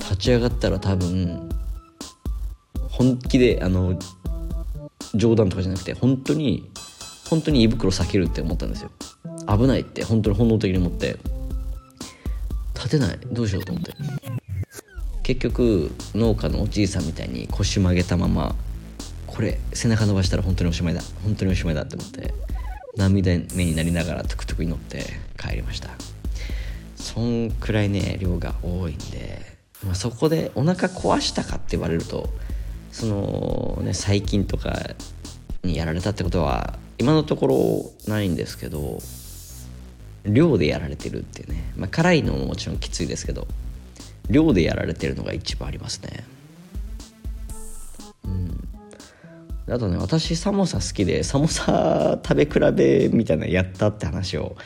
[0.00, 1.48] 立ち上がったら多分
[2.90, 3.96] 本気であの
[5.14, 6.68] 冗談とかじゃなくて本当に
[7.30, 8.90] 本当に胃袋避けるって思ったんですよ。
[9.48, 11.18] 危ないって本当に本能的に思って。
[12.74, 13.18] 立てない。
[13.30, 13.92] どうしようと思って。
[15.22, 18.56] 結局農家のおじいさんみたいに腰曲げたまま
[19.28, 21.00] これ背中伸ばしたら本当におしまいだ。
[21.22, 22.34] 本当におしまいだって思って
[22.96, 25.04] 涙目になりながらトゥクトゥクに乗って
[25.38, 25.90] 帰りました。
[26.96, 29.40] そんくらいね量が多いんで、
[29.84, 32.28] まあ、そこでお腹壊したかって言われると
[32.90, 34.72] そのね細菌とか
[35.62, 38.98] にやられたってことは今のところないんですけど
[40.24, 43.46] 量でやられてるっていうね、まあ、辛いのももちろんきついですけど
[44.30, 46.24] 量でやられてるのが一番ありますね。
[48.24, 48.68] うん。
[49.68, 54.56] あとね私サモサ好きでサモサ食べ比べみたいなやったって話を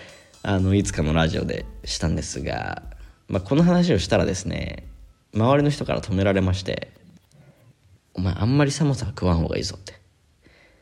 [0.42, 2.82] あのいつかのラジオでしたんですが、
[3.28, 4.86] まあ、この話をしたらですね
[5.34, 6.92] 周りの人から止められまして
[8.14, 9.94] 「お前あんまりサモサ食わん方がいいぞ」って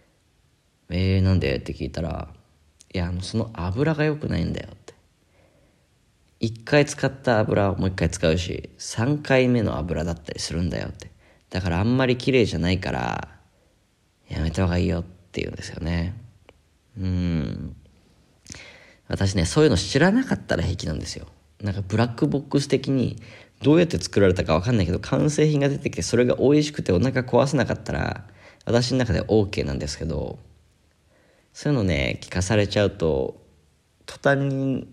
[0.90, 2.28] 「えー、なんで?」って聞いたら
[2.94, 4.94] 「いやあのその油が良くないんだよ」って。
[6.40, 11.10] 1回使った油をもう1回使うし3回目の油だったりするんだよって。
[11.50, 13.28] だからあんまり綺麗じゃないから
[14.28, 16.14] やめた方がいいよって言うんですよね。
[16.98, 17.76] うん。
[19.08, 21.26] 私ねそういうの知らなかったら平気なんですよ。
[21.60, 23.16] なんかブラックボックス的に
[23.62, 28.24] どうやって作られたか分かんないけど完成品が出てきてそれが美味しくてお腹壊さなかったら
[28.66, 30.38] 私の中で OK なんですけど
[31.54, 33.40] そういうのね聞かされちゃうと
[34.06, 34.88] 途端に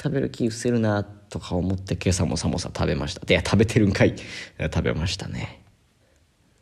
[0.00, 3.22] 食べる気失せるなとか思って今朝もサモサ食べました。
[3.26, 4.14] いや食べてるんかい。
[4.60, 5.64] 食べましたね。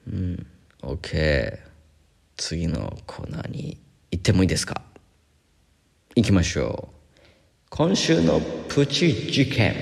[0.06, 0.46] うん。
[0.82, 1.58] OK
[2.36, 3.78] 次のコーナーに
[4.12, 4.82] 行ってもいいですか？
[6.16, 6.94] 行きましょう。
[7.70, 9.74] 今週のプチ事件。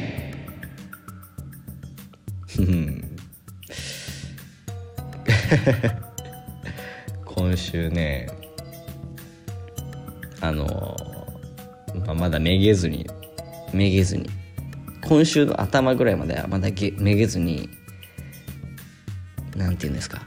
[7.24, 8.28] 今週ね
[10.40, 10.96] あの、
[12.07, 13.07] まあ、まだめげずに
[13.72, 14.29] めげずに。
[15.07, 17.70] 今週の頭ぐらいまではまだめげずに
[19.57, 20.22] 何て言うんですか。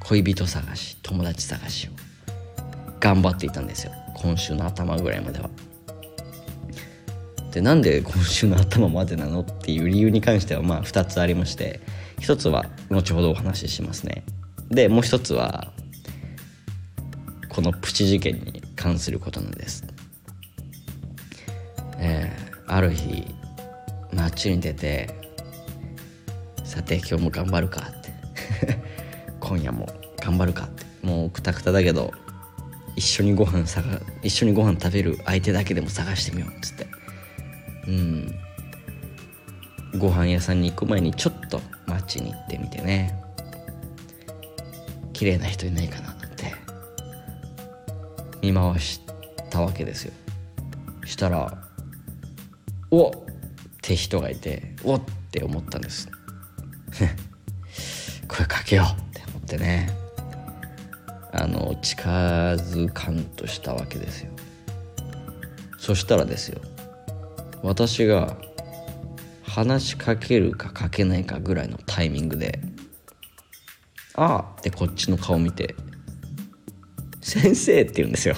[0.00, 1.90] 恋人探し友達探しを
[3.00, 3.92] 頑張っていたんですよ。
[4.14, 5.50] 今週の頭ぐらいまでは。
[7.52, 11.80] でなんで今週の頭までなのっていう理由に関してはまあ2つありまして。
[12.20, 14.24] 1つは後ほどお話ししますね。
[14.70, 15.72] でもう1つは
[17.48, 19.84] このプチ事件に関することなんです。
[21.98, 23.26] えー、ある日
[24.14, 25.10] 街に出て
[26.62, 28.78] さて今日も頑張るかって。
[29.40, 29.88] 今夜も
[30.20, 30.86] 頑張るかって。
[31.02, 32.12] もうくたくただけど
[32.94, 36.86] 一緒にご飯探一緒にご飯食べる相手だけでも探してみようっつって。
[37.88, 38.34] うん。
[39.98, 43.20] ご飯屋さんに行く前にちょっと街に行ってみてね。
[45.12, 46.17] 綺麗な人いないかな
[48.42, 49.00] 見回し
[49.50, 50.12] たわけですよ。
[51.04, 51.58] したら
[52.90, 53.16] おっっ
[53.80, 56.08] て人がいておって思ったんです。
[58.28, 59.88] 声かけようって思ってね。
[61.32, 62.10] あの近
[62.54, 64.32] づかんとしたわけですよ。
[65.78, 66.60] そしたらですよ
[67.62, 68.36] 私が
[69.42, 72.60] 話しかけるかかけないかぐらいのタイミングで
[74.14, 75.74] 「ああ」ってこっちの顔見て
[77.28, 78.34] 「先生」って言うんですよ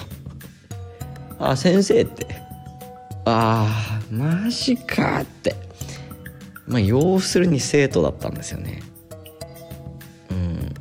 [1.39, 2.27] 「あ先生」って
[3.25, 5.55] 「ああマジか」って。
[6.67, 8.81] まあ要するに生徒だったんですよね。
[10.29, 10.73] うん。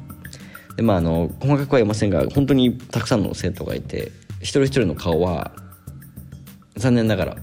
[0.76, 5.52] でまああの細かくは言いませんが本当にたくさんの生徒がいて一人一人の顔は
[6.76, 7.36] 残念ながら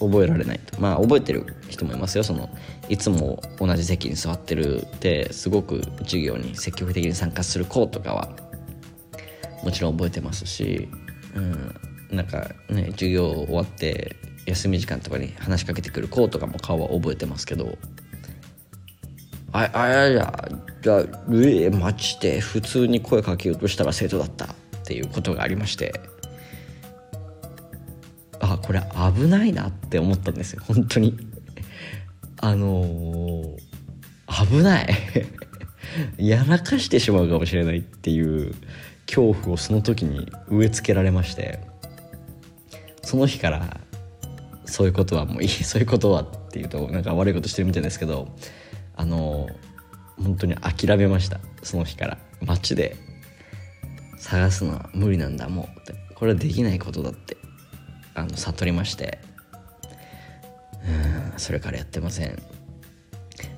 [0.00, 0.80] 覚えられないと。
[0.80, 2.24] まあ覚えてる人もいますよ。
[2.24, 2.50] その
[2.88, 8.45] いつも同じ席に座ってるってすごく授業に積極的に参加する子とかは。
[9.66, 10.88] もちろん覚えてますし、
[11.34, 11.74] うん、
[12.16, 14.14] なんかね授業終わって
[14.46, 17.76] 休み時間とかに話しかけてくる子とかも顔は覚えてますけど
[19.50, 20.48] ああやや
[20.82, 24.48] じゃあえ待ちで普通に声かけようとしたら生徒だったっ
[24.84, 26.00] ていうことがありまして
[28.38, 28.80] あこれ
[29.16, 31.16] 危ないなって思ったんですよ本当に。
[32.38, 33.56] あのー、
[34.48, 34.88] 危ない。
[36.18, 38.54] やらかしてしまうかもしれないっていう
[39.06, 41.60] 恐怖をその時に植え付けられまして
[43.02, 43.80] その日から
[44.64, 48.28] そういうことはもういい そういうことはっていうとなんか悪いことしてるみたいですけど
[48.96, 49.48] あの
[50.22, 51.40] 本当に諦めました。
[51.62, 52.18] その日から。
[52.40, 52.96] 街で。
[54.18, 55.94] 探すのは無理なんだもうって。
[56.14, 57.36] これはできないことだって。
[58.14, 59.18] あの悟りまして。
[60.86, 62.42] うんそれからやってません。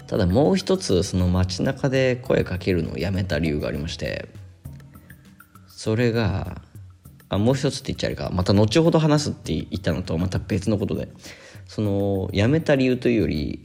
[0.07, 4.27] ただもう一つその街中で声かけるのをやめた理由がありまして
[5.79, 6.61] それが
[7.29, 8.31] あもう一つって言っちゃあれか。
[8.33, 11.07] また後ほど話すって言ったのとまた別のことで。
[11.69, 13.65] そのやめた理由というより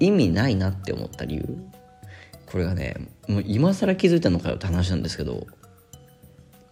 [0.00, 1.58] 意味ないなって思った理由。
[2.46, 2.96] これがね
[3.28, 5.46] もう今更気づいたのかよって話なんですけど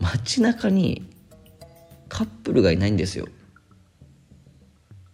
[0.00, 1.08] 街中に
[2.08, 3.28] カップルがいないんですよ。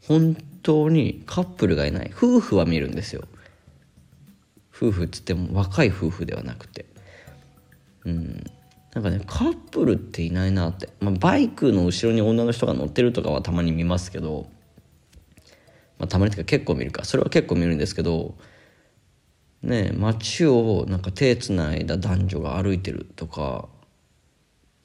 [0.09, 2.11] 本当にカップルがいない。
[2.17, 3.25] 夫婦は見るんですよ。
[4.75, 6.87] 夫婦っつっても若い夫婦ではなくて。
[8.07, 8.43] うん。
[8.95, 14.49] なんかねカップルっていないなって、まあ、バイクの後ろに女の人が乗ってるとかはたまに見ますけど、
[15.99, 17.05] まあ、たまにとか結構見るか。
[17.05, 18.34] それは結構見るんですけど
[19.62, 23.68] ね街をなんか手つないだ男女が歩いてるとか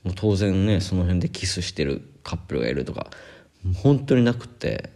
[0.03, 3.07] もう当然ねその辺でキスしてるカップルがいるとか
[3.75, 4.91] 本当になくて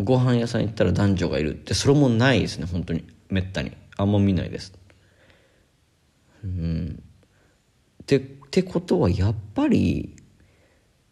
[0.00, 3.04] ご飯屋さん行ったら男女がいるってそれもないですね本当に。
[3.28, 3.76] めったに。
[3.96, 4.72] あんま見ないです。
[6.44, 7.02] うん。
[8.08, 10.16] ってってことはやっぱり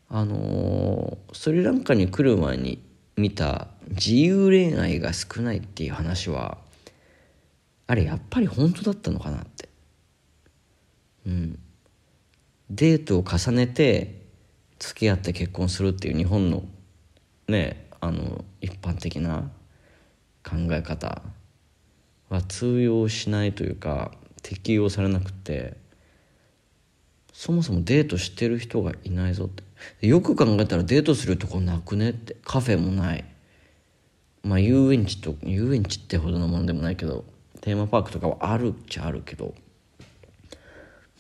[0.09, 2.83] あのー、スリランカに来る前に
[3.17, 6.57] 見た自由恋愛が少ないっていう話は
[7.87, 9.69] あれやっぱり本当だったのかなって。
[11.27, 11.59] うん。
[12.71, 14.23] デートを重ねて
[14.79, 16.65] 付き合って結婚するっていう日本の
[17.49, 19.51] ねあの一般的な
[20.43, 21.23] 考え方
[22.31, 25.85] は通用しないというか適用されなくて。
[27.37, 29.49] そもそもデートしてる人がいないぞっ
[30.01, 30.07] て。
[30.07, 32.35] よく考えたらデートするとこなくねって。
[32.43, 33.27] カフェもない。
[34.43, 37.27] まあ遊園地と遊園地ってほどのものでもないけど
[37.61, 39.55] テーマパークとかはあるっちゃあるけど。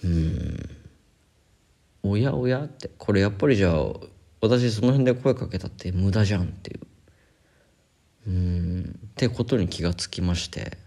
[0.02, 0.56] うん。
[2.02, 2.90] おやおやって。
[2.96, 3.92] これやっぱりじゃあ
[4.40, 6.80] 私その辺で声かけたって無駄じゃんっていう。
[8.28, 9.00] うん。
[9.08, 10.78] ってことに気がつきまして。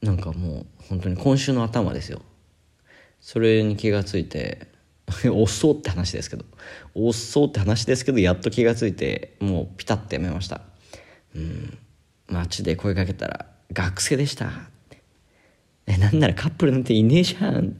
[0.00, 2.22] なんかもう本当に今週の頭ですよ。
[3.24, 4.68] それに気がついて
[5.32, 6.44] 遅って話ですけど
[6.94, 10.60] 遅って話ですけどやっと気がついてもうピタッてやめました。
[11.34, 11.78] うん
[12.28, 14.68] 街で声かけたら「学生でした」
[15.86, 17.76] えなんならカップルなんていねえじゃん。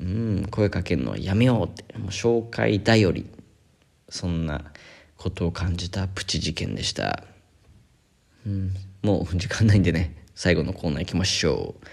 [0.00, 1.96] うん声かけるのやめようって。
[1.96, 3.26] もう紹介頼り。
[4.08, 4.72] そんな
[5.16, 7.24] ことを感じたプチ事件でした、
[8.46, 11.86] うん、もう時間ないんでね最後のコーナー行きましょう。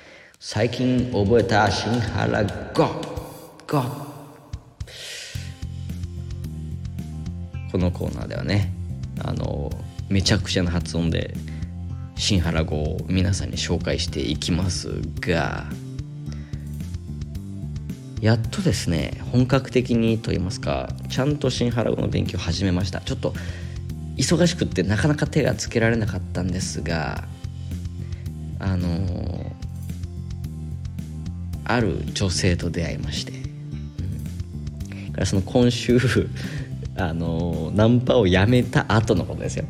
[0.48, 2.86] 最近覚えた新原語
[3.68, 3.82] 語
[7.72, 8.72] このコーナーではね
[9.24, 9.72] あの
[10.08, 11.34] めちゃくちゃな発音で
[12.16, 15.66] 新原語を皆さんに紹介していきますが
[18.22, 23.02] やっとですね本格的にと言いますかちゃんと新原語の勉強を始めました。
[23.02, 23.34] ちょっと
[24.16, 27.24] 忙しくってなかなか手がつけられなかったんですが
[28.60, 29.45] あの、
[31.66, 36.00] ある女性と出会いまして、うん、からその今週
[36.98, 39.66] あの、ナンパをやめた後のことですよ。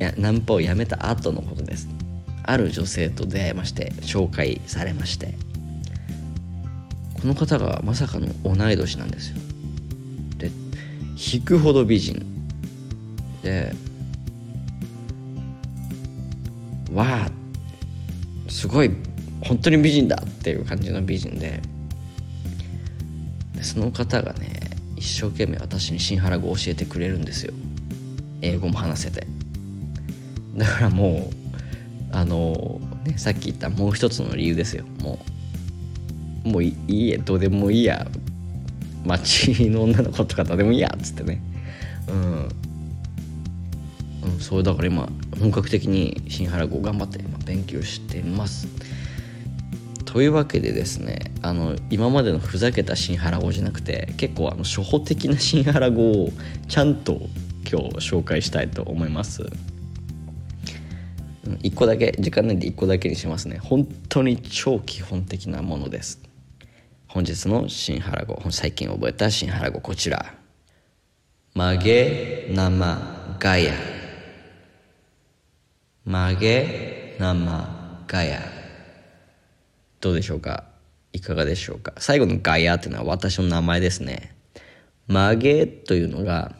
[0.00, 1.88] いやナンパをやめた後のことです。
[2.44, 5.34] ある女性と出会いまして紹介されまして。
[7.20, 9.36] この方がまさかの同い年なんですよ。
[10.38, 10.50] で
[11.16, 12.24] 引くほど美人。
[13.42, 13.74] で
[16.92, 17.30] わあ
[18.48, 18.90] すごい
[19.48, 21.60] 本当に美人だっていう感じの美人で。
[23.62, 24.60] その方がね
[24.96, 27.52] 一生懸命私に新原語を教えてくれるんですよ。
[28.40, 29.26] 英語も話せて。
[30.56, 31.30] だからも
[32.12, 34.84] うあのねさっき言ったもう一つの理由ですよ。
[35.02, 35.18] も
[36.44, 38.06] うもういいえどうでもいいや。
[39.04, 40.92] 街の女の子とかどうでもいいや。
[40.94, 41.40] っつってね。
[42.08, 42.48] うん、
[44.24, 48.66] うん、そうだから今本格的に新原語頑張って勉強してます。
[50.08, 56.30] というわけでですねあの今までのふざけた新原語じゃなくて結構あの初歩的な新原語を
[56.66, 57.20] ちゃんと
[57.70, 59.44] 今日紹介したいと思います。
[61.62, 63.58] 1個だけ時間ないで1個だけにしますね。
[63.58, 66.22] 本当に超基本的なものです。
[67.06, 70.34] 本日の新原語最近覚えた新原語こちら。
[71.54, 73.74] 曲げ生ガヤ。
[76.06, 78.57] 曲げ生ガヤ。
[80.00, 80.64] どうでしょうか？
[81.12, 81.92] いかがでしょうか？
[81.98, 84.36] 最後のガヤっていうのは私の名前ですね。
[85.06, 86.54] 曲げというのが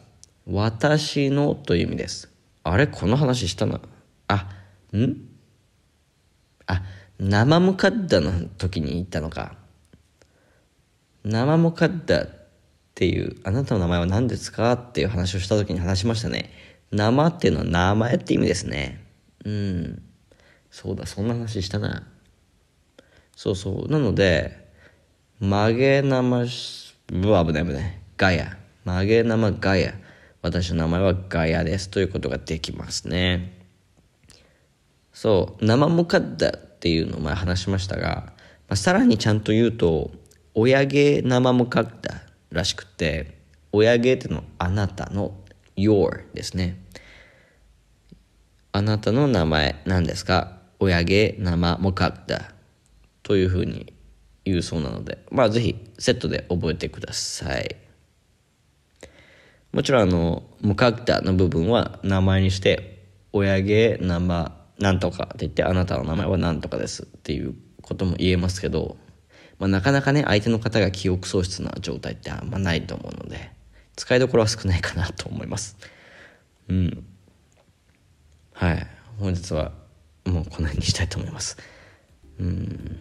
[0.45, 2.29] 私のという意味です。
[2.63, 2.87] あれ？
[2.87, 3.79] この話したな？
[4.27, 4.49] あ
[4.93, 5.15] ん？
[6.67, 6.83] あ
[7.19, 9.55] 生ムカッダの時に言ったのか。
[11.23, 12.27] 生ムカッダっ
[12.95, 16.51] ていうあなたの名前は何ですかっていう話をした時に話しましたね。
[16.91, 19.05] 生っていうのは名前って意味ですね。
[19.45, 20.01] うん。
[20.71, 22.07] そうだそんな話したな。
[23.39, 23.89] そうそう。
[23.89, 24.67] なので
[25.39, 26.43] 曲げ生
[27.13, 27.97] うわ危ない危ない。
[28.17, 28.57] ガヤ。
[28.83, 29.93] 曲げ生ガヤ。
[30.41, 33.57] 私の名前はガヤですということができますね。
[35.13, 35.65] そう。
[35.65, 38.33] 生ムカッダっていうのを前話しましたが、
[38.67, 40.11] まあ、さらにちゃんと言うと
[40.53, 43.37] 親毛生ムカッダらしくて
[43.71, 45.33] 親芸ってのあなたの
[45.77, 46.77] your ですね。
[48.73, 52.58] あなたの名前何ですか親芸生もかった。
[53.29, 53.93] というふうに
[54.43, 57.75] 言うそうなのでまあぜひセットで覚えてください。
[59.71, 67.53] もちろんあの無カクタの部分は名前にして親芸生なんとかって言ってあなたの名前はなんとかですっていう
[67.83, 68.97] ことも言えますけど、
[69.59, 73.51] まあ、なかなかね相手の方が記憶喪失な状態ってあんまないと思うので
[73.95, 75.77] 使いどころは少ないかなと思います。
[76.67, 77.05] うん。
[78.53, 78.87] はい。
[79.19, 79.71] 本日は
[80.25, 81.57] もうこの辺にしたいと思います。
[82.39, 82.99] うん。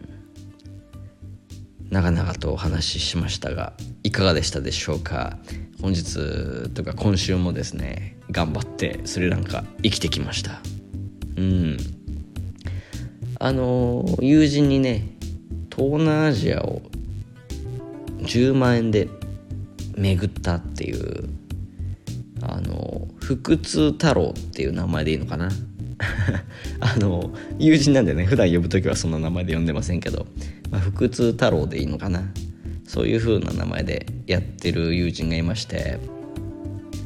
[1.91, 3.73] 長々とお話ししましたが
[4.03, 5.39] いかがでしたでしょうか？
[5.81, 10.61] 本日とか今週もですね頑張ってスリランカ生きてきました。
[11.37, 11.77] うん。
[13.41, 15.17] あの友人にね
[15.75, 16.83] 東南アジアを
[18.19, 19.09] 10万円で
[19.97, 21.31] 巡ったっていう
[22.43, 25.49] あの福津太郎っていう名前でいいのかな？
[26.81, 30.27] あの友人なんでね普段呼ぶ時はそんな名前で呼んでませんけど、
[30.71, 32.23] まあ、福津太郎でいいのかな。
[32.87, 35.99] そういう風な名前でやってる友人がいまして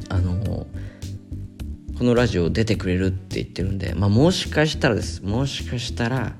[0.07, 0.65] あの
[1.97, 5.21] このラジオ出てくれるって言ってるんで、まあ、もしかしたらです。
[5.23, 6.33] もしかしたら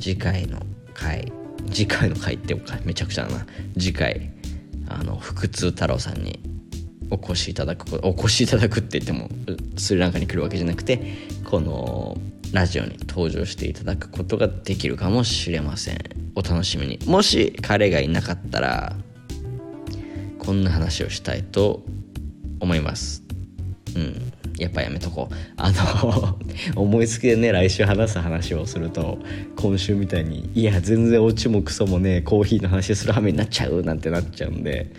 [0.00, 0.60] 次回の
[0.94, 1.30] 回
[1.70, 3.46] 次回の回ってかめちゃくちゃだな。
[3.74, 4.32] 次回
[4.88, 6.40] あの福津太郎さんに
[7.10, 9.28] お越しいただくお越しいただくって言っても
[9.76, 11.00] スリランカに来るわけじゃなくて
[11.46, 12.18] この
[12.52, 15.98] ラジオに登場していただくことができるかもしれません。
[16.34, 16.98] お楽しみに。
[17.06, 18.96] もし彼がいなかったら
[20.40, 21.84] こんな話をしたいと
[22.58, 23.22] 思います。
[23.94, 24.32] うん。
[24.58, 25.34] やっぱやめとこう。
[25.56, 26.38] あの
[26.76, 29.18] 思いつきでね来週話す話をすると
[29.56, 34.90] 今週みたいにいや全然オチもクソもねコーヒーの話する羽目になっちゃうなんてなっちゃうんで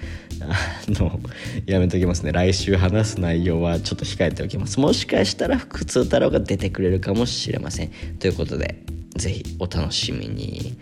[0.42, 0.56] あ
[0.90, 1.20] の
[1.66, 2.32] やめときますね。
[2.32, 4.80] 来週話す内容はちょっと控えておきます。
[4.80, 7.90] もしかしたら福通太郎が出てくれるかもしれません。
[8.20, 8.84] ということで
[9.16, 10.78] 是非お楽しみに。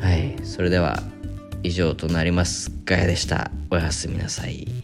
[0.00, 0.36] はい。
[0.42, 1.02] それでは
[1.62, 2.70] 以上となります。
[2.84, 3.50] ガヤでした。
[3.70, 4.83] おやすみなさい。